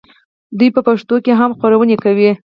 [0.57, 2.31] دوی په پښتو هم خپرونې کوي.